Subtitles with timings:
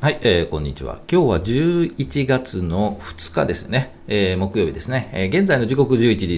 [0.00, 1.02] はい、えー、こんにちは。
[1.12, 3.92] 今日は11月の2日ですね。
[4.08, 5.10] えー、木曜日ですね。
[5.12, 6.36] えー、現在の時刻11時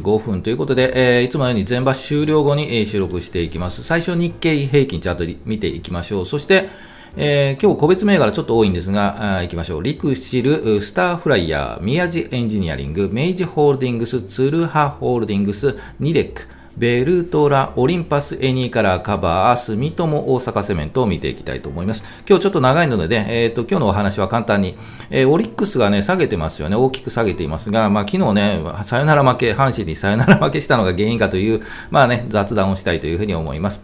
[0.00, 3.84] 35分ということで、えー、いつものように全場終了後に、えー、収録していきます。
[3.84, 6.26] 最初日経平均チャート見ていきましょう。
[6.26, 6.68] そして、
[7.16, 9.84] えー、今日個別銘柄ちょっと多いんですが、あ行きましょう。
[9.84, 22.04] リクシル、スターフライヤー、宮地エンジニアリング、明治ホールディングス、ツルハホールディングス、ニレック、ベルトラ、オリンパス、エニーカラー、カバー、住友、大阪セメントを見ていきたいと思います。
[22.28, 24.76] 今日ちょっと長いのでね、えっ、ー、と、今日のお話は簡単に、
[25.08, 26.76] えー、オリックスがね、下げてますよね。
[26.76, 33.82] 大きく下げていますが、まあ、昨日ね、さよなら負け、阪神にさよなら負けしたのが原因かという、まあね、雑談をしたいというふうに思います。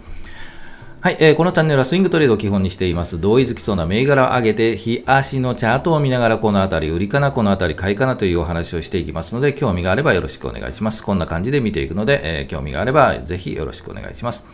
[1.03, 3.21] はい、えー、このチャンネルはスイングトレードを基本にしています。
[3.21, 11.03] 同意づきそうな銘柄を上げて、日足のチャートを見ながら、このあたり売りかな、このあたり買いかなというお話をしていきますので、興味があればよろしくお願いします。
[11.03, 14.45] こんな感じで見ていくので、えー、興味があればぜひよろしくお願いします。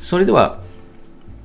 [0.00, 0.60] それでは、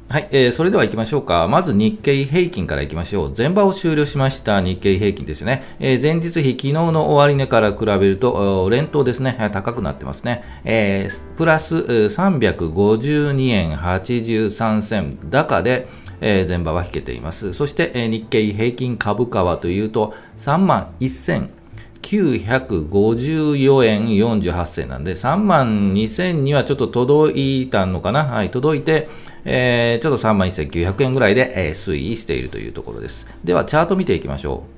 [0.07, 1.47] はい、えー、それでは行きましょうか。
[1.47, 3.33] まず日経平均から行きましょう。
[3.35, 5.63] 前場を終了しました日経平均ですね。
[5.79, 10.43] えー、前日比、昨日の終値から比べると、連投ですね、高くなってますね。
[10.63, 15.87] えー、プラス352円83銭高で、
[16.21, 17.53] えー、前場は引けています。
[17.53, 21.49] そして、えー、日経平均株価はというと、3万1000
[22.05, 29.09] 954円48銭なんで、3万2000にはちょっと届いたのかなはい、届いて、
[29.45, 33.27] えー、ちょっと3万1900円ぐらいで、えー、推移しているというところです。
[33.43, 34.75] では、チャート見ていきましょう。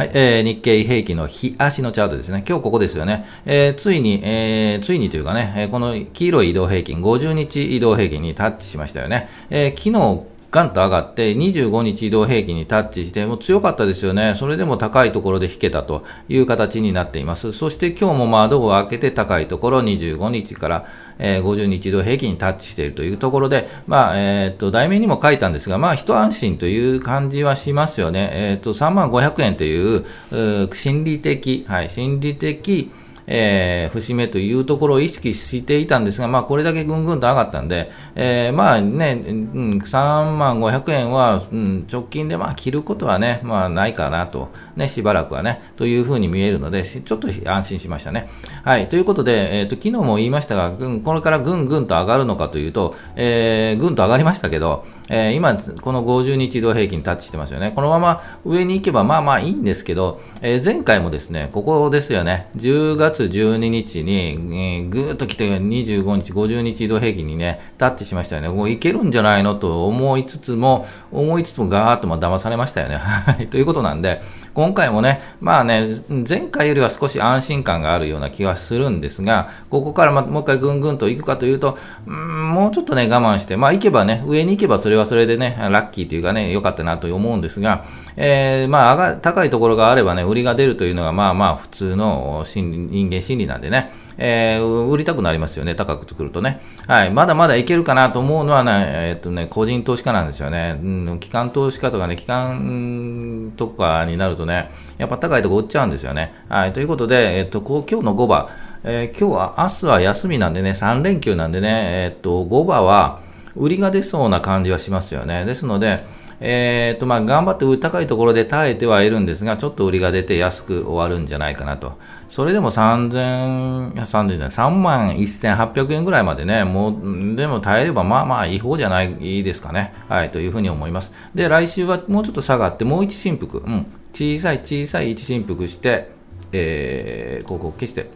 [0.00, 2.44] はい、えー、日経平均の日足のチャートですね。
[2.48, 3.26] 今日ここですよね。
[3.44, 9.28] えー、ついに、えー、ついにというかね、えー、この黄色い移動平均、50日移動平均にタッチしましたよね。
[9.50, 14.34] えー、昨日ガンと上がって、25日移動平均にタッチして、も強かったですよね。
[14.34, 17.52] それでも高いところで引けたという形になっています。
[17.52, 20.86] そして今日も窓を開けて高いところ、25日から、
[21.20, 28.30] えー、50日移動平均にタッチしているというところで、まあ、えー、と、題名にも書いたんですが、まあ、一安心という感じはしますよね。
[28.32, 32.90] えー、と、3万500円という、う心理的、はい、心理的、
[33.30, 48.28] えー、節目というところを意識していたんですが、まあ、これだけぐんぐんと上がったんで、えー、まあね、3万500円は、うん、直近でまあ切ることはね、まあ、ないかなと、ね、しばらくはね、というふうに見えるので、ちょっと安心しましたね。
[48.64, 57.72] はい、ということで、えーと、昨日も言いましたが、これからぐんぐんと上がるのかというと、えー、ぐんと上がりましたけど、えー、今、この50日移動平均タッチしてますよね。
[57.72, 68.48] このまま上に行けばまあまあいいんですけど、えー、前回もですね、ここですよね、10月12日に、えー、ぐーっと来て25日、50日移動平均にね、タッチしましたよね。
[68.48, 73.00] もういけるんじゃないのと思いつつも、思いつつもガーッとま騙されましたよね。
[73.50, 74.22] ということなんで、
[74.60, 75.88] 今回もね、まあね、
[76.28, 96.60] 前回よりは少し安心感があるような気はするんですが、ここからまもう一回ぐんぐんと行くかというと、うん、もうちょっとね、我慢して、まあ行けばね、上に行けばそれはそれでね、ラッキーというかね、良かったなと思うんですが、えー、まあ上が、高いところがあればね、売りが出るというのが、まあまあ普通の人間心理なんでね、えー、売りたくなりますよね、高く作るとね。
[96.86, 100.78] はい、まだまだいけるかなと思うのはね、えー、っとね、個人投資家なんですよね。
[100.82, 106.34] うん、機関投資家とかね、機関とかになるとね、やっぱ高いとこ売っちゃうんですよね。
[106.50, 108.48] はい、ということで、えー、っと、こう今日の5番、
[108.84, 113.20] えー、今日は、明日は休みなんでね、3連休なんでね、えっと、5番は、
[113.56, 115.44] 売りが出そうな感じはしますよね。
[115.44, 116.04] ですので、
[116.42, 121.98] えーとまあ、頑張って高いところで耐えてはいるんですが、ちょっと売りが出て安く終わるんじゃないかなと。
[122.28, 129.92] それでも3000、3000 3万1800円ぐらいまでね、もう、でも耐えればまあまあいい方じゃないですかね。
[130.08, 131.12] はい、というふうに思います。
[131.34, 136.10] で、来週はもうちょっと下がって、もう一振幅、うん、小さい小さい一振幅して、
[136.52, 138.08] えー、ここ消して、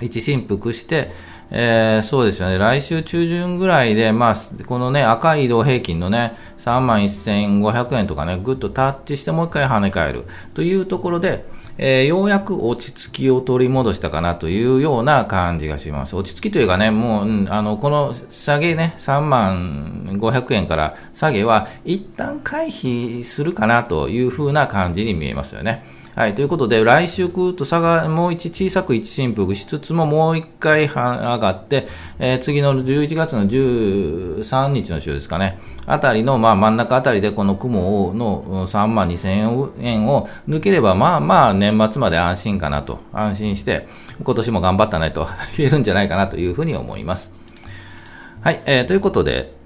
[0.00, 1.10] 一振幅して、
[1.50, 4.34] えー、そうですよね、来週中旬ぐらいで、まあ、
[4.66, 11.44] このね、赤い移動平均のね、3万1500円とかね、ぐっとタッチしてもう一回跳ね返るというところで、
[11.78, 16.16] えー、ようやく落ち着きを取り戻したかなというような感じがします。
[16.16, 25.84] 落ち着きというかね、もう、うん、あの、この下げね、3万500円から下げは一旦回避するかなというふうな感じに見えますよね。
[26.18, 26.34] はい。
[26.34, 31.86] ということで、来週ぐっと差がもう一小さく一振幅しつつも、もう一回上がって、
[32.18, 35.60] えー、次の11月の13日の週ですかね。
[35.86, 39.28] あたりの、まあ、真ん中あたりでこの雲の3万2000
[39.80, 43.86] 円を抜ければ、まあまあ年末まで安心かなと、安心して、
[44.20, 47.30] 今年も頑張ったねと言えるんじゃないかなというふうに思います。
[48.40, 48.60] はい。
[48.66, 49.56] えー、ということで、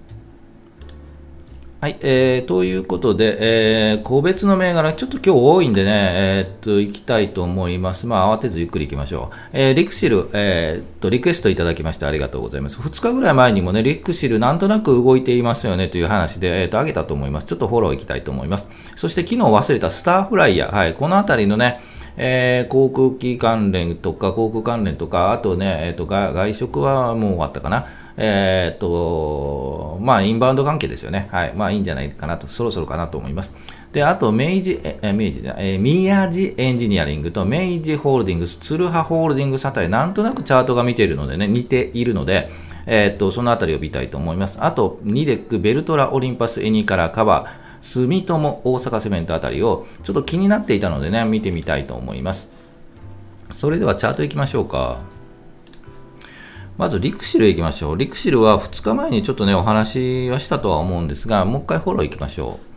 [1.82, 8.06] はい、えー、ということで、えー、個別の銘柄、ちょっと今日多いんでね、えー、っと、行きたいと思います。
[8.06, 9.37] まあ、慌てずゆっくり行きましょう。
[9.52, 12.79] えー、リクシル、えー、っと、リクエストいただきましてありがとうございます。
[12.79, 17.49] 2日ぐらい前にもね、リクシルなんとなく動いていますよねという話で、えー、っと、上げたと思います。
[17.49, 18.69] ちょっとフォロー行きたいと思います。
[18.94, 21.81] そして、昨日忘れたスターフライヤー、はい、このあたりのね、
[22.17, 27.87] えー、航空機関連とか、航空関連とか、あとね、えーと、外食はもう終わったかな。
[28.17, 31.29] えー、と、まあ、インバウンド関係ですよね。
[31.31, 31.55] はい。
[31.55, 33.53] まあ、いいんじゃないかなと、そろそろかなと思います。
[33.93, 42.50] で、あと、明治、え、明治じゃえー、宮地エンジニアリングと明治ホールディングス、鶴葉ホールディングスあたり、なんとなくチャートが見ているのでね、似ているので、
[42.87, 44.59] えっ、と、そのあたりを見たいと思います。
[44.61, 47.49] あと、ニデック、ベルトラ、オリンパス、エニカラ、カバー、
[47.82, 52.49] 住友、大阪セメントあたりをちょっと気になっていたのでね、見てみたいと思います。
[53.50, 55.12] それではチャートいきましょうか。
[56.78, 57.96] まずリクシルいきましょう。
[57.96, 62.72] リクシルは2日前にちょっとね、お話はしたとは思うんですが、もう一回フォローいきましょう。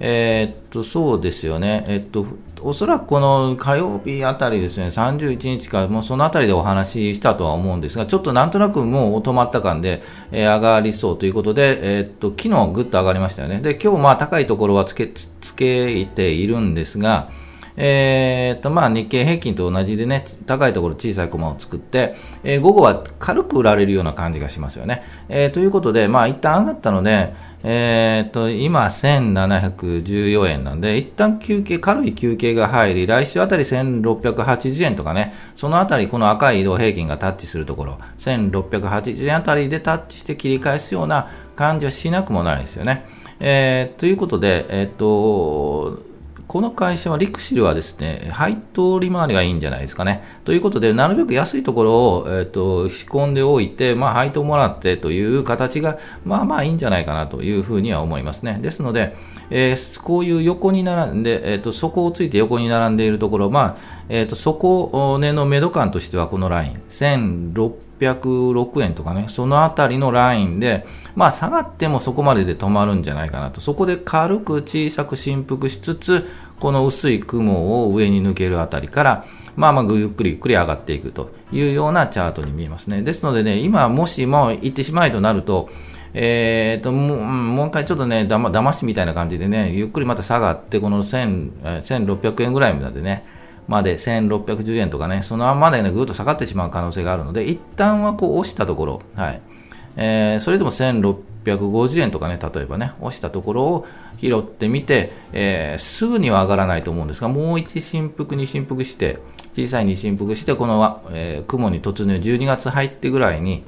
[0.00, 1.84] えー、っと、そうですよね。
[1.86, 2.26] えっと、
[2.62, 10.02] おそらくこの火曜日あたりですね、31日か、もうそのあたりでお話ししたとは思うんですが、ちょっとなんとなくもう止まった感で、
[10.32, 13.60] えー、上がりそうということで、えー、っと、昨日ぐっと上がりましたよね。
[13.60, 17.28] で、今日まあ高いところはつけ、つけているんですが、
[17.76, 25.02] えー、と、まあ日経平均と同じでね、高いところ小さいコマを作って、えー、午後は軽く売られるような感じがしますよね。
[25.28, 27.34] えー、ということで、まあ一旦上がったので、
[27.66, 43.06] えー、と、今1714円なんで、一旦休憩、軽い休憩が入り、来週あたり1680円とかね、そのあたりこの赤い移動平均がタッチするところ、1680円あたりでタッチして切り返すような感じはしなくもないですよね。
[43.40, 46.13] えー、ということで、えー、と、
[46.46, 50.22] この会社はリクシルはですね、配当利回りがいいんじゃないですかね。
[50.44, 58.58] ということで、なるべく安いところを、えーと、仕込んでおいて、まあ、配当もらってという形が、まあまあいいんじゃないかなというふうには思いますね。
[58.60, 59.16] ですので、
[59.50, 63.76] えー、こういう横に並んで、えーと、底をついて横に並んでいるところ、まあ
[64.08, 66.82] えーと、底根の目処感としてはこのライン、
[68.00, 76.26] 1606円とかね、そのあたりのラインで、まあ下がってもそこまでで止まるんじゃないかなと、そこで軽く小さく振幅しつつ、
[76.60, 79.24] この薄い雲を上に抜けるあたりから、
[79.56, 83.02] まあまあゆっくりゆっくり上がっていくというようなチャートに見えますね。
[83.02, 85.68] ですのでね、今もしも行ってしまいとなると、
[86.16, 93.24] えーと、もうもう一回ちょっとね、だま騙しみたいな感じでね、ゆっくりまた下がって、この1600円ぐらいまでね、
[93.66, 99.42] まで1610円とかね、そのままでね、ぐっと下がってしまう可能性があるので、一旦はこう押したところ、はい。
[99.96, 103.86] えー、それでも1650円とかね、例えばね、押したところを
[104.18, 109.18] 拾ってみて、えー、すぐには上がらないと思うんですが、もう1振幅、2振幅して、
[109.52, 113.64] 小さい2振幅して、この、えー、雲に突入、12月入ってぐらいに、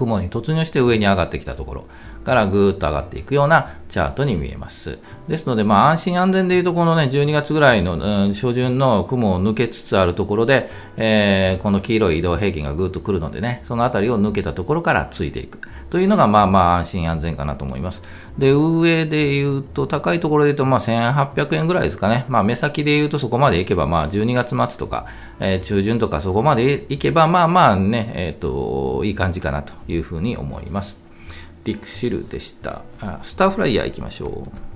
[0.00, 1.84] 雲に突入して上に上がってきたところ
[2.24, 4.98] からぐーっと上がっていくようなチャートに見えます。
[5.28, 18.02] ですので、まあ、安心安全でいうと、このね、12月ぐらいの、うん、初旬の雲を抜けつつあるところで、えー、この黄色い移動平均がぐーっと来るのでね、そのあたりを抜けたところからついていくというのが、まあまあ安心安全かなと思います。
[18.38, 22.26] で、上で言うと、高いところで言うと、まあ1800円ぐらいですかね。
[22.28, 25.06] まあ目先で言うとそこまでいけば、まあ12月末とか、
[25.40, 30.98] えー、中旬とかそこまでいけば、まあまあね、えっ、ー、と、いい感じかなというふうに思います。
[31.64, 32.82] リクシルでした。
[33.00, 34.70] あスターフライヤー行きましょう。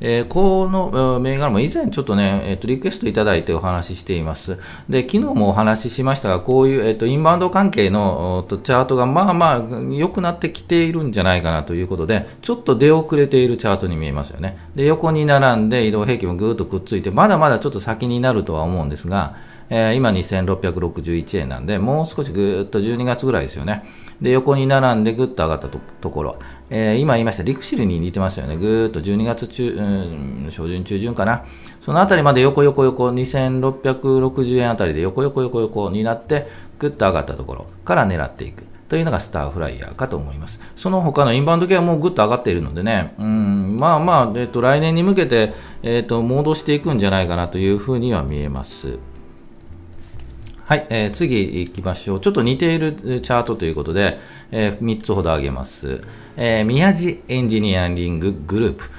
[0.00, 4.58] えー、この銘柄も以前ちょっとね、えー、とリクエストいただいてお話ししています。
[4.88, 9.62] で、昨日もお話ししましたが、こういう、えー、とインバウンド関係のとチャートがまあまあ
[9.92, 14.56] 良くなってきているんじゃないかなということで、ちょっと出遅れているチャートに見えますよね。
[14.76, 19.34] で、横に並んで移動平均もぐーっとくっついて、まだまだちょっと先になるとは思うんですが、
[19.70, 23.84] えー、今2661円なんで、もう少しぐーっと12月ぐらいですよね。
[24.20, 26.38] で、横に並んでぐっと上がったところ、
[26.70, 28.56] えー、今言いました、リクシルに似てますよね。
[28.56, 31.44] ぐーっと12月中、うん、初旬、中旬かな。
[31.80, 36.46] そのあたりまで横横横、2660円あたりで横横横横になって、
[36.78, 38.64] ぐっと上がったところから狙っていく。
[38.88, 40.60] というのがスターフライヤーかと思います。
[40.74, 48.98] その他のインバウンド系はもうぐっと上がっているのでね、うん、まあまあ、えっ、と、来年に向けて、えっ、と、戻していくんじゃないかなというふうには見えます。
[50.68, 52.20] はい、えー、次行きましょう。
[52.20, 54.18] ちょっと似ているチャートということで、
[54.50, 56.02] えー、3つほど挙げます。
[56.36, 58.90] えー、宮地エンジニアリンググループ。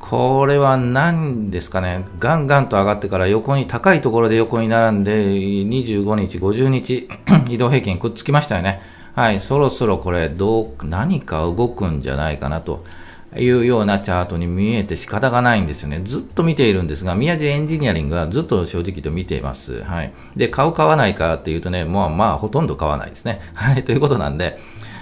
[0.00, 7.08] これは何ですかね、ガンガンと上がってから横に、高いところで横に並んで、25日、50日、
[7.48, 8.82] 移動平均くっつきましたよね。
[9.14, 12.82] はい、そろそろこれ、どう、何か動くんじゃないかなと。
[13.36, 16.00] いうようなチャートに見えて仕方がないんですよね。
[16.04, 19.82] ずっと見ているんですが、宮地エンジニアリングはずっと正直と見ています。
[19.82, 20.12] はい。
[20.36, 23.40] で、買う買わないかっていうとね、もうまあほとんど買わないですね。
[23.54, 23.84] はい。
[23.84, 24.58] ということなんで、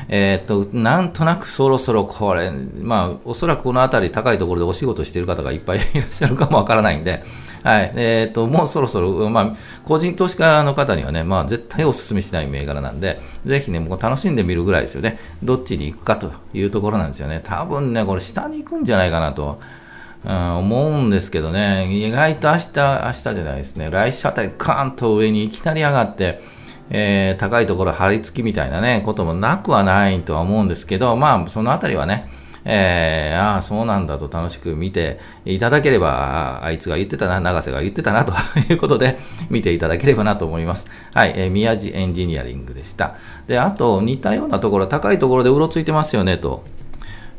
[0.08, 7.22] えー、っと、なんとなくそろそろこれ、まあ、おそらくこの辺り高いところでお仕事している方がいっぱいいらっしゃるかもわからないんで、
[7.62, 7.92] はい。
[7.96, 15.18] えっ、と、もうそろそろ、まあ、個人投資家の方にはね、まあ、絶対お勧めしない銘柄なんで、ぜひね、もう楽しんでみるぐらいですよね。
[15.42, 17.40] どっちに行くかというところなんですよね。
[17.42, 19.60] 多分ね、これ下に行くんじゃないかなと。
[20.24, 26.40] うん、思うんですけどね、意外と明日、明日じゃないですね、来週あたりカーンと上にいきなり上がって、
[26.90, 32.28] えー、高いところ張り付きみたいなね、こともなくはないとは思うんですけど、まあ、そのあたりはね、
[32.64, 38.32] えー、ああ、そうなんだと楽しく見ていただければ、あいつが言ってたな、永瀬が言ってたな、と
[38.70, 40.86] いうことで、見ていただければなと思います。
[41.14, 43.16] はい、えー、宮地エンジニアリングでした。
[43.46, 46.64] で、あと、似たようなところ、高いところでうろついてますよね、と。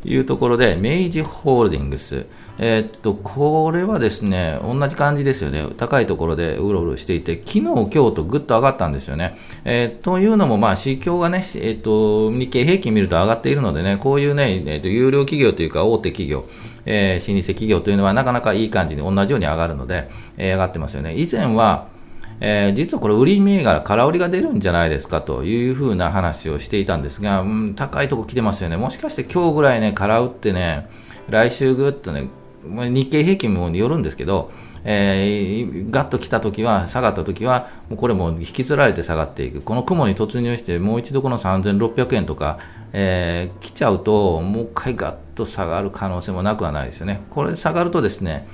[0.04, 2.26] いうところで、明治ホールディングス。
[2.58, 5.66] えー、っと、これはですね、同じ感じですよね。
[5.76, 9.36] 高いところでうろうろしていて、昨日、今日とぐっと上がったんですよね。
[9.64, 16.44] えー、というのも、まあ、市況がね、えー、っと、日経平均見ると上がっているのでね、こういうね、えっと、有料企業というか大手企業、
[16.84, 21.14] えー、老舗企業というのはなかなかいい感じに同じように上がるので、えー、上がってますよね。
[21.16, 21.88] 以前は、
[22.40, 28.76] えー、実はこれ、売り銘柄、空売りが出るんじゃないですかというふうな話をしていたんですが、うん、高いとこ来てますよね。
[28.76, 30.88] もしかして今日ぐらいね、空売ってね、
[31.28, 32.28] 来週ぐっとね、
[32.64, 34.50] 日経平均もよるんですけど、
[34.84, 39.60] えー、ガッと来たときは、下がったときは、もうこれも引きずられて下がっていく。
[39.60, 42.58] この雲に突入して、もう一度この3600円とか、
[42.92, 47.22] えー、来ちゃうと、もう一回ガッと下がる可能性もなくはないですよね。
[47.30, 48.46] これ下がるとですね、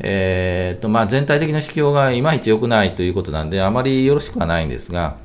[0.00, 5.16] えーとまあ、全体的な指標がいまいち良くないということなんで、あまりよろしくはないんですが、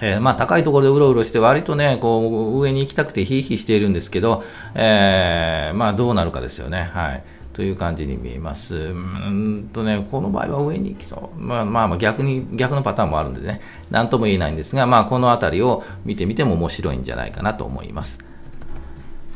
[0.00, 4.42] えー、まあ、高いところでうろうろして、割とね、こう、上に行きたくてヒーヒーしているんですけど、
[4.74, 6.90] えー、まあ、どうなるかですよね。
[6.92, 7.24] はい。
[7.56, 8.76] という感じに見えます。
[8.76, 11.40] うんとね、この場合は上に行きそう。
[11.40, 18.18] まあまあ逆に、逆のパターンもあるんでね、なんとも言えないんですが、まあこのあたりを見てみても面白いんじゃないかなと思います。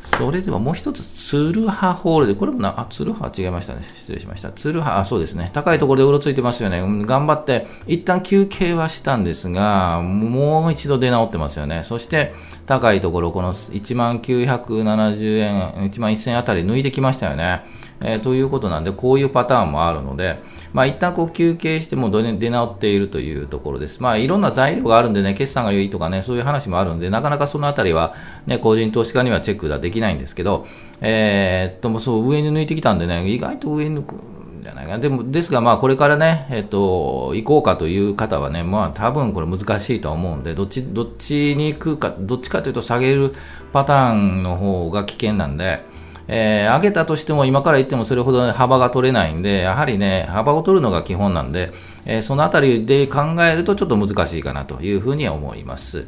[0.02, 3.32] それではもう一つ、ツルハホールで、これもな、あ、ツルハ？
[3.34, 3.80] 違いましたね。
[3.82, 4.50] 失礼しました。
[4.50, 5.50] ツルハ、あ、そうですね。
[5.54, 6.82] 高いところでうろついてますよね。
[7.06, 11.84] 頑張って、一旦休憩はしたんですが、もう一度出直ってますよね。
[11.84, 12.34] そして、
[12.66, 17.64] 高いところ、この1970円、1万1000円あたり抜いてきましたよね。
[18.02, 20.40] えー、ということなんで、こういうパターンもあるので、
[20.72, 24.00] まあ、一旦こう休憩しても出直っているというところです。
[24.00, 28.14] まあ、いろんな材料があるんでね、決算が良いとかね、そういう話もあるんで、なかなかそのあたりは、
[28.46, 30.66] ね、個人投資家にはチェックができないんですけど、
[31.00, 34.16] えー、っと、そう、上に抜いてきたんでね、意外と上に抜く。
[34.62, 34.98] じゃないか。
[34.98, 43.34] でも、ですが、まあ、これからね、えっと、行こうかという方はね、まあ、多分これ難しいとは思うんで、どっち、どっちに行くか、どっちかというと下げる
[43.72, 45.84] パターンの方が危険なんで、
[46.32, 51.72] えー、上げたとしても今から言ってもそれほど幅が取れないんで、やはりね、幅を取るのが基本なんで、
[52.06, 56.06] えー、そのあたりで考えるとちょっと難しいかなというふうには思います。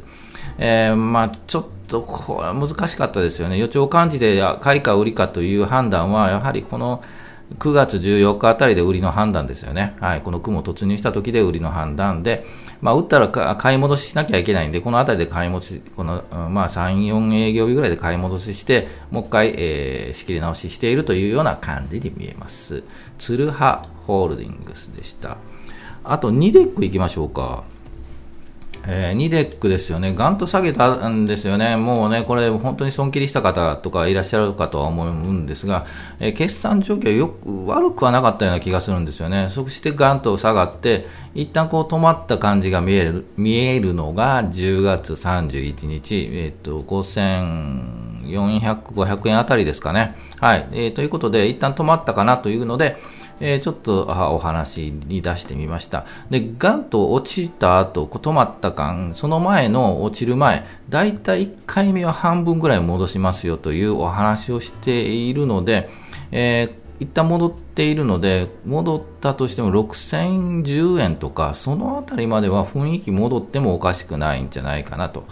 [0.57, 3.57] えー、まあ、ちょっとこれは難しかったですよね。
[3.57, 7.03] 予兆感じで買いか売りかという判断は、やはりこの、
[7.59, 9.95] 9月14日あたりで売りの判断ですよね。
[9.99, 10.21] はい。
[10.21, 12.45] この雲突入した時で売りの判断で、
[12.83, 22.83] まあ、売ったら買い戻ししなきゃいけないんで、このあたりで買い戻し、この、まあ、3、4営業日ぐらいで買い戻しして、もう一回、えー、仕切り直ししているというような感じに見えます。
[23.17, 25.37] ツルハホールディングスでした。
[26.03, 27.63] あと、ニデック行きましょうか。
[28.85, 35.85] えー、ニデックですよね、ガンと下げたんですよね、もうね、これ、本当に損切りした方とかいらっしゃるかとは思うんですが、
[36.19, 50.15] えー、決算状況、よく悪くはなかったような気がするんですよね、そしてガンと下がって、一旦こう止まった感じが見える見えるのが10月31日、えーと、5400、500円あたりですかね。
[50.39, 50.67] はい。
[50.71, 52.97] えー、ということで、一旦止まったかなというので、
[53.39, 56.05] えー、ちょっとお話に出してみました。
[56.29, 65.89] で、ガンと落ちた後、止まった感、その前の落ちる前、だいたい1回目は半分ぐらい戻しますよというお話をしているので、
[66.31, 75.25] えー一旦戻っているので、戻ったとしても6010円とか、そのあたりまでは雰囲気戻ってもおかしくないんじゃないかなと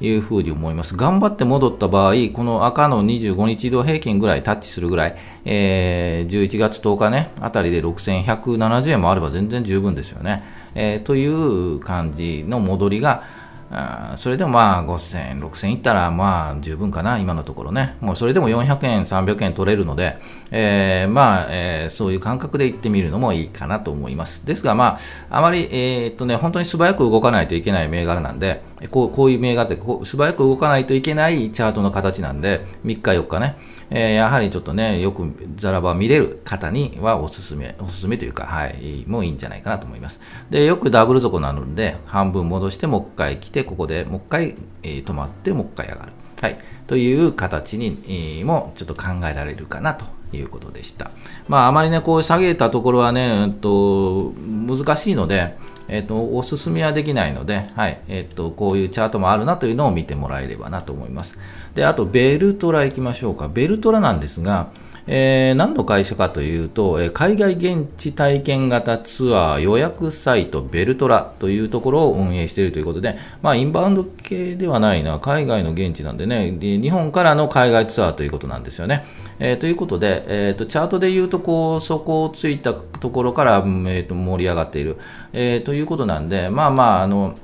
[0.00, 0.96] いうふうに思います。
[0.96, 10.42] 頑張って戻った場合、この赤の25日移動平均ぐらいタッチするぐらい、えー、11月10日ね、あたりで6170円もあれば全然十分ですよね。
[10.74, 13.22] えー、という感じの戻りが、
[13.70, 17.96] あそれでもまあ5000円、6000円いったらまあ十分かな、今のところね。
[18.00, 20.18] もうそれでも400円、300円取れるので、
[20.52, 24.46] えー、まあ、えー、そういう感覚で行ってみるのもいいかなと思います。
[24.46, 24.98] ですがま
[25.30, 33.56] あ、あまり、えー、っとね、本当に素早く動かないといけない銘柄なんで、こうこういう銘柄ってこう素早く動かないといけないチャートの形なんで、3日4日ね、
[33.90, 40.20] えー、やはりちょっとね、よくザラバ見れる方にはおすすめ、おすすめというか、はい、もういいんじゃないかなと思います。
[40.50, 46.12] で、よくダブル底なので、半分戻してもう一回来て、ここでもう一回、えー、止まって、もう一回上がる。
[46.40, 46.58] はい。
[46.86, 51.10] という形にもちょっと考えられるかなということでした。
[51.48, 55.56] まあ、あまりね、こう下げたところはね、えっと、難しいので、
[55.88, 61.38] えっと、おすすめはできないので、はい、えっと、こういうチャートもあるなというのを見てもらえればなと思います。
[61.74, 63.48] で、あと、ベルトラ行きましょうか。
[63.48, 64.70] ベルトラなんですが、
[65.08, 79.04] えー、何の会社かというと、え海外現地体験型ツアー予約サイトベルトラというところを運営しているということで、まあ、インバウンド系ではないな、海外の現地なんでね、で日本からの海外ツアーということなんですよね。
[79.38, 84.96] えー、ということで、えーと、チャートでいうとこう、そこをついたところから、えーと、盛り上がっている、
[85.32, 87.36] えー、ということなんで、まあまあ、あの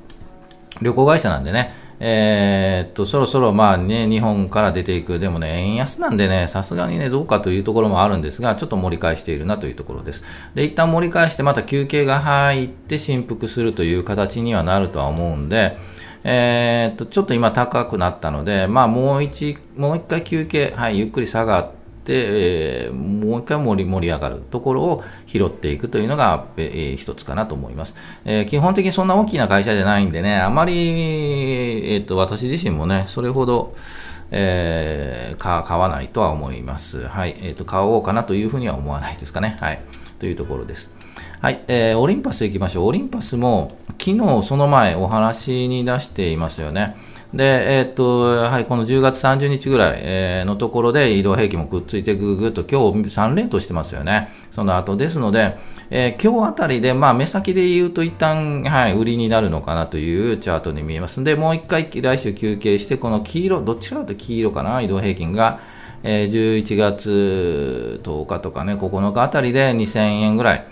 [0.81, 5.19] 旅行会社なんでね、えー、っと、そろそろまあね、日本から出ていく。
[5.19, 10.21] でもね、円安なんでね、さすがにね、どうかというところもあるんですが、ちょっと盛り返しているなというところです。
[10.53, 15.77] で、一旦盛り返してまた休憩が入って振幅するという形にはなるとは思うんで、
[16.25, 27.95] えー、っと、ちょっと今高くなったので、まあもう一、もう一回休憩、はい、ゆっくり下がって、えー、もう一回盛り盛り上がるところを拾っていくというのが、えー、一つかなと思います、
[28.25, 30.73] えー、基本的にそんな大きな会社じゃないんでね、あまり、
[31.93, 33.75] えーと、私自身もね、それほど、
[34.31, 37.07] えー、買わないとは思います。
[37.07, 37.35] はい。
[37.41, 39.57] えっ、ー、と、買おうかなというふうには思わないですかね。
[39.59, 39.81] はい。
[40.17, 40.91] というところです。
[41.39, 41.63] はい。
[41.67, 42.87] えー、オリンパス行きましょう。
[42.87, 46.95] オリンパスも、昨日その前お話に出していますよね。
[47.33, 54.29] で、えー、っと、やはりこの10月30日ぐらい、えのところで移動平均もくっついてぐぐっと今日3連としてますよね。
[54.51, 55.57] その後ですので、
[55.89, 65.59] えー、今日あたりで、まあ目先で言うと一旦、はい、売りになるのかなというチャートに見えますんで、もう一回来週休憩して、この黄色、どっちかというと黄色かな、移動平均が、
[66.03, 70.67] えー、11月10日とかね、9日あたりで2000円ぐらい。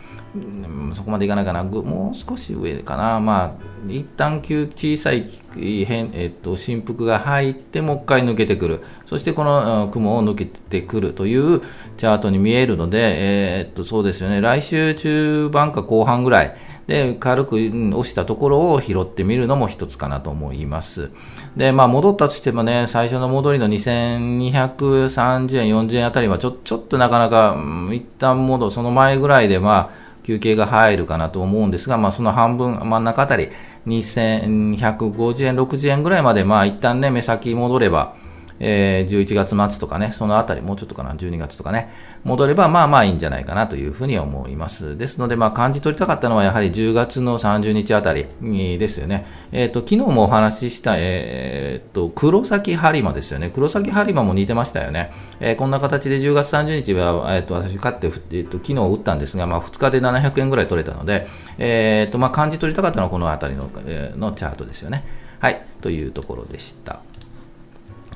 [0.93, 11.61] そこまでいかないかな、もう少し上かな、まあ、一旦急小さい変、えっと、振幅が入って、もう一回抜けてくる、そしてこの雲を抜けてくるという
[11.97, 16.55] チャートに見えるので、えー、っとそうですよね、来週中盤か後半ぐらい。
[16.87, 21.11] で軽く押したところを拾ってみるのも一つかなと思います。
[21.55, 27.55] で、まあ、戻ったとしてもね、最初の戻りの2230円、40円あたりはちょちょっとなかなか、
[27.93, 33.49] 一旦戻その前ぐらいで、まあ、休憩が入るかなと思うんですが、まあ、その半分、真ん中あたり、
[33.87, 38.15] 2150円、60円ぐらいまで、まあ、一旦ね、目先戻れば、
[38.63, 41.91] えー、11月末とかね、そのあたり、もうちょっとかな、12月とかね、
[42.23, 44.95] 戻れば、まあまあいいんじゃないかなというふうに思います。
[44.97, 49.25] ですので、まあ感じ取りたかったのは、やはり10月の30日あたりですよね。
[49.51, 53.49] えっ、ー、と、昨日もお話しした、えっ、ー、と、黒崎播磨ですよね。
[53.49, 55.11] 黒崎播磨も似てましたよね。
[55.39, 61.25] えー、こんな形で10月30日は、えっ、と、私買って、えっ、と、昨日打ったんですが、まあ2日で700円ぐらい取れたので、
[61.57, 65.03] えっ、と、まあ感じ取りたかったのはこのあたりの,、えのチャートですよね。
[65.39, 67.01] はい、というところでした。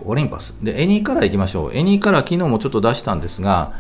[0.04, 0.56] オリンパス。
[0.62, 1.74] で、エニーカラー行きましょう。
[1.74, 3.74] エニーカラー昨日もちょっと出したんですが、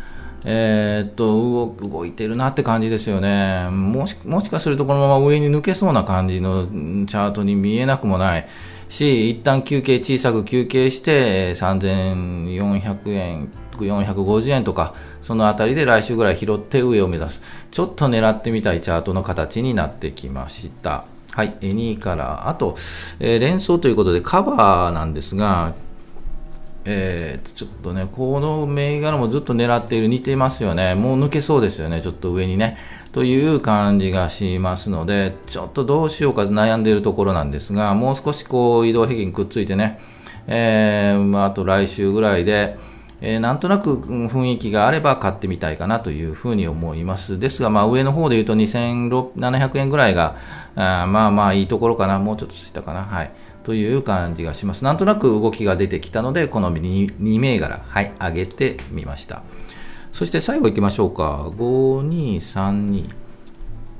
[0.47, 3.67] えー、っと動いてるなって感じですよね。
[3.69, 8.47] もしもしかするとこのまま上に抜けそうな感じのチャートに見えなくもない。
[8.87, 17.41] し一旦休憩小さく休憩して3400円450円とかそのあたりで来週ぐらい拾って上を目指す。
[17.71, 21.05] ちょっと狙ってみたいチャートの形になってきました。
[21.31, 22.77] はい、2から、あと、
[23.19, 25.73] えー、連想ということでカバーなんですが、
[26.87, 30.93] えー、ちょっとね、この銘柄もずっと狙っている、似ていますよね。
[30.93, 32.77] もう抜けそうですよね、ちょっと上にね。
[33.11, 39.99] という感じがしますので、ちょっとどうしようか悩んでいるところなんですが、もう少しこう移動平均くっついてね、
[40.47, 42.77] えー、まあ、あと来週ぐらいで、
[43.21, 47.39] えー、なんとなく雰囲気があれば買ってみたいかなというふうに思います。
[47.39, 50.35] ですが、まあ、上の方で言うと2700円ぐらいが、
[50.75, 53.03] あまあまあいいところかな、もうちょっとしたかな。
[53.03, 53.31] はい。
[53.65, 54.83] という感じがします。
[54.83, 59.41] なんとなく動きが出てきたので、この 2, 2銘柄、はい、上げてみました。
[60.13, 61.49] そして最後行きましょうか。
[61.57, 63.25] 5232。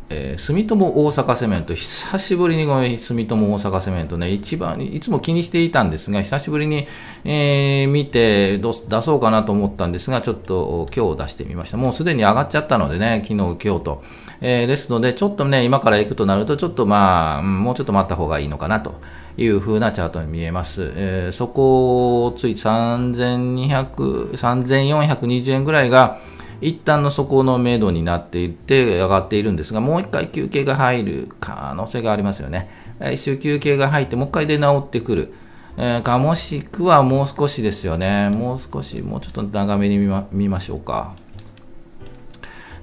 [0.07, 6.87] えー、住友大阪セメント、久しぶりにこの住友大阪セメントね、一番、いつも気にしていたんですが、久しぶりに、
[7.23, 11.77] えー、見て出そうかなと思ったんですが、ちょっと今日出してみました。
[11.77, 14.03] もうすでに上がっちゃったのでね、昨日、今日と。
[14.47, 18.93] えー、ですので、ちょっとね、今から行くとなると、ちょっとまあ、もうちょっと待った方がいいのかなと。
[19.37, 20.93] いう風なチャートに見えます。
[20.95, 26.19] えー、そこをつい3200、3420円ぐらいが、
[26.61, 32.69] 一旦の底の目処になっていって上がっているんですが、もう一回休憩が入る可能性がありますよね。
[32.99, 35.33] 来週休憩が入って、もう一回出直ってくる。
[35.77, 38.29] えー、かもしくはもう少しですよね。
[38.29, 41.13] もう少し、もうちょっと長めに見ま見ましょうか。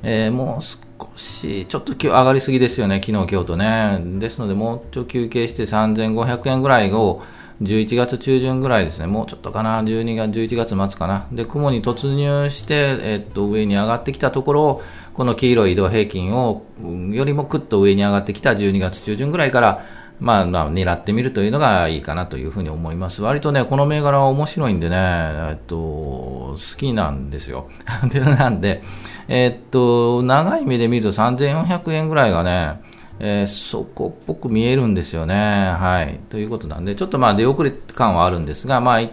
[0.02, 0.91] えー、もう
[1.22, 4.00] し、ちょっと今日上がりすぎですよね、昨日、今日とね。
[4.18, 7.22] ですので、もうちょっと休憩して3500円ぐらいを
[7.62, 11.26] 11月中旬ぐらいですね、もうちょっとかな、12月、11月末かな。
[11.32, 14.82] で、雲に突入して、えっと、上に上がってきたところを、
[15.14, 16.64] この黄色い移動平均を、
[17.10, 19.84] よりもくっと上に上がってきた12月中旬ぐらいから、
[20.22, 23.22] まあ、まあ、狙ってみるというのがいいかなというふうに思います。
[23.22, 27.68] 割とね、この銘柄は面白いんでね、えっと、好きなんですよ。
[28.08, 28.82] で、なんで、
[29.26, 32.80] えっと、長い目で見ると3400円ぐらいがね、
[33.18, 35.34] えー、そこっぽく見えるんですよね。
[35.34, 36.20] はい。
[36.30, 39.10] ということなんで、ちょっとまあ出遅れ感はあるんですが、まあ一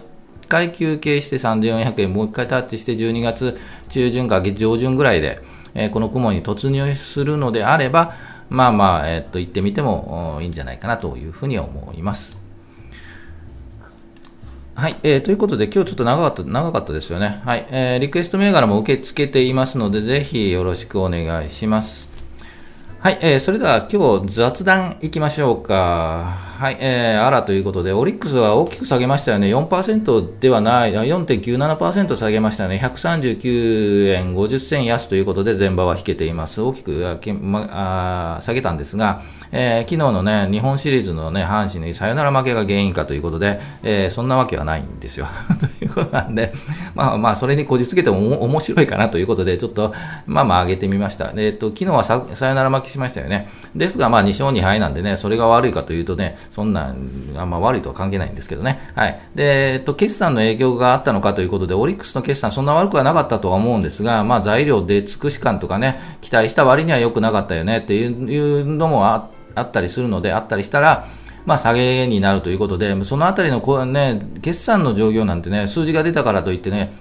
[0.48, 5.40] 回休憩して3400円、もう一回タッチして12月中旬か上旬ぐらいで、
[5.74, 8.14] えー、この雲に突入するのであれば、
[8.50, 12.38] まあまあ、えー、っと、行ってみてもいいんじゃないかなというふうに思います。
[14.74, 17.40] はい、えー、ということで、今日ちょっと長かった長かったですよね。
[17.44, 22.08] はい、えー、リクエスト銘柄も受け付けていますので、ぜひよろしくお願いします。
[22.98, 26.49] はい、えー、それでは今日雑談行きましょうか。
[26.60, 29.46] はい、えー、あらということで、オリックスは大きく下げましたよね。
[29.46, 32.78] 4%ではない、4.97%下げましたね。
[32.84, 36.60] 139円50銭安ということで、前場は引けています。
[36.60, 45.28] 大きくあけま、あ下げたんですが、えー、昨日のね、日本シリーズのね、阪神のサヨナラ負けが原因かということで、えー、そんなわけはないんですよ。
[45.80, 46.52] ということなんで、
[46.94, 49.92] まあまあ、それにこじつけても面白いかなということで、ちょっと、
[50.26, 51.32] まあまあ上げてみました。
[51.36, 53.48] えっ、ー、と、昨日はサヨナラ負けしましたよね。
[53.74, 58.90] ですが、まあ2勝2敗なんでね、それが悪いかというとね、そんなん、あんま悪いとは関係ないんですけどね。
[58.94, 59.20] はい。
[59.34, 71.06] で、えっ、と、決算の影響があったのかということで、オリックスの決算そんな悪くはなかったとは思うんですが、まあ材料で尽くし感とかね、期待した割には良くなかったよねっていうのもあって、あったりするので、あったりしたら、
[71.46, 76.92] まあ、下げになるということで、そのあたりのこう、ね、決算の状況なんてね、数字が出たからといってね、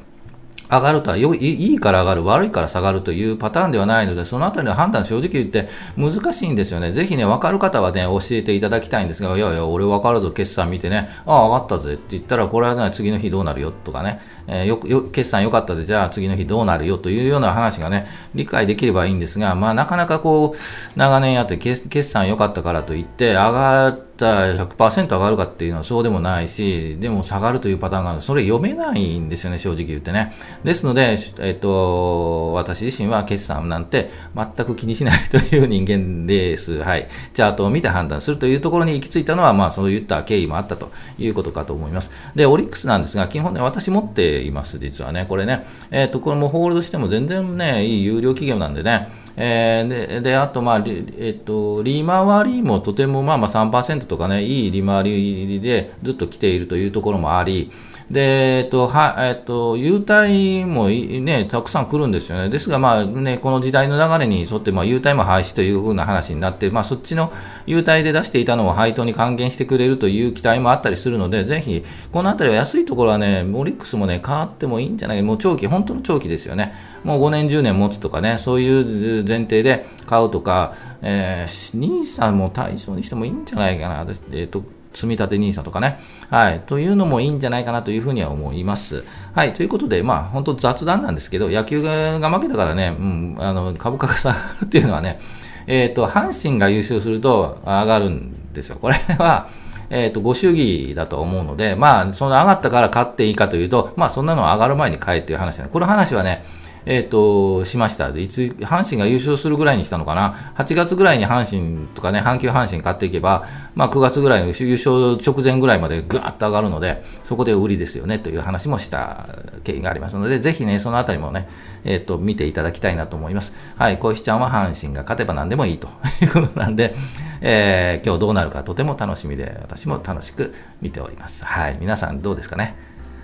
[0.70, 6.94] 上がるとはよいいから上がる、悪いから下がるというパターンではないので、そのあたりの判断、正直言って難しいんですよね。
[6.94, 11.94] ぜひね、分かる方はね、教えていただきたいんですが、いやいや、俺分かるぞ、決算見てね、ああ、上がったぜ。
[11.94, 30.34] って言ったら、これはね、次の日どうなるよとかね、えー、よよ決算良かったで、じゃあ次の日どうなるよというような話がね、理解できればいいんですが、まあ、なかなかこう、長年やって決算良かったからといって、上がって、100%上がるかっていうのはそうでもないし、でも下がるというパターンがあるそれ読めないんですよね、正直言ってね。
[30.64, 36.80] ですので、えっと、私自身は決算なんて全く気にしないという人間です。
[36.80, 37.08] はい。
[37.34, 42.12] チャートを見て判断するというところに行き着いたのは、まあそういった経緯もあったということかと思います。
[42.36, 45.26] で、オリックスなんですが、基本ね、私持っています、実はね。
[45.28, 57.72] これね、えっと、これもホールドしても全然ね、いい有料企業なんでね、えー、でであと、まあえっと、利回りもとてもまあまあ3%とかね、いい利回りでずっと来ているというところもあり、
[58.12, 62.50] で、えっと、は、えっと、優待もね、たくさん来るんですよね。
[62.50, 67.32] ですが、まあね、この時代の流れに沿って、まあ、優待も廃止というふうな話になって、まあ、そっちの
[67.68, 76.74] 優待で出していたのを配当に還元してくれるという期待もあったりするので、ぜひ、このあたりは安いところはね、オリックスもね、変わってもいいんじゃないもう長期、本当の長期ですよね。
[77.04, 84.06] もう5年、10年持つとかね、そういう前提で買うとか、えー、ニーサも対象にしてもいいんじゃないかな。
[84.34, 89.04] えっと積み立て NISA とかね、はい、というのもいいんじゃないかなというふうには思います。
[89.34, 95.20] はい、ということで、まあ、本当雑談なんですけど、野球が負けたからね、うん、あの株価が下がるっていうのはね、
[95.68, 98.78] えっ、ー、と、阪神が優勝すると上がるんですよ。
[98.82, 99.48] これは、
[99.92, 105.70] えっ、ー、と、ご祝儀だと思うので、まあ、その上がったから買っていいかというと、まあ、そんなのは上がる前に買えっていう話なの。
[105.70, 106.44] この話はね、
[106.86, 108.10] え、ー、と、しました。
[108.10, 110.54] いつ、阪神が優勝するぐらいにしたのかな。
[110.56, 119.28] 8月ぐらいに阪神とかね、阪急阪神買っていけば、まあ9月ぐらいの優勝直前ぐらいまでぐーっと上がるので、そこで売りですよねという話もした
[119.64, 121.48] 経緯がありますので、ぜひね、そのあたりもね、
[121.84, 123.54] え、ー、と、見ていただきたいなと思います。
[123.78, 125.88] はい、小石ちゃんは阪神が勝てば何でもいいと
[126.22, 126.96] いうことなんで、
[127.42, 131.46] えー、今日どうなるかとても楽しみで、私も楽しく見ております。
[131.46, 132.76] はい、皆さんどうですかね。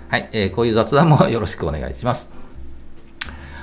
[0.08, 2.35] はい、えー、こういう雑談もよろしくお願いします。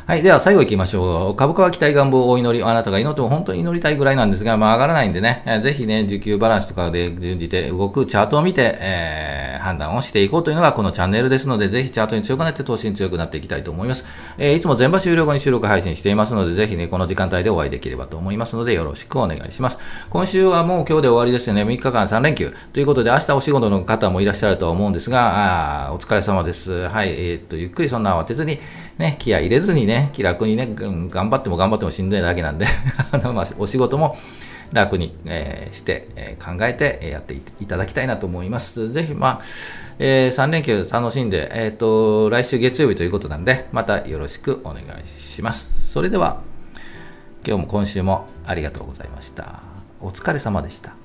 [0.06, 0.22] はい。
[0.22, 1.36] では最後行きましょう。
[1.38, 2.62] 株価は期待願望お祈り。
[2.62, 14.04] あなたが祈っても本当に祈りたいぐらいなんですが、まあ上がらないんでね、えー、ぜひね、需給バランスとかで順じて動くチャートを見て、えー、判断をしていこうというのがこのチャンネルですので、ぜひチャートに強くなって投資に強くなっていきたいと思います。
[14.38, 19.78] えー、いつも全場終了後に収録配信していますので、ぜひね、この時間帯でお会いできればと思いますので、よろしくお願いします。
[20.10, 21.64] 今週はもう今日で終わりですよね。
[21.64, 22.54] 3日間3連休。
[22.74, 26.90] ということで、明日お仕事の方もいらっしゃるとは思うんですが、あお疲れ様です。
[26.90, 27.12] はい。
[27.12, 28.60] えー、っと、ゆっくりそんな慌てずに、
[28.98, 32.68] ね、気合入れずにね、気楽にね、頑張っても頑張ってもしんどいだけなんで
[33.12, 34.18] あの、まあ、お仕事も
[34.72, 38.92] 楽に、えー、して、えー、考えてやっていただきたいなと思います。
[38.92, 39.42] ぜひ、まあ、
[40.00, 45.92] えー、3連休楽しんで、えっ、ー、と、来週月曜日ということなんで、またよろしくお願いします。
[45.92, 46.42] それでは、
[47.46, 49.62] 今日も今週もありがとうございました。
[50.02, 51.03] お疲れ様でした。